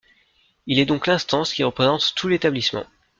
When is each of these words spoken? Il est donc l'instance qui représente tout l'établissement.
Il 0.65 0.79
est 0.79 0.87
donc 0.87 1.05
l'instance 1.05 1.53
qui 1.53 1.63
représente 1.63 2.13
tout 2.15 2.27
l'établissement. 2.27 2.87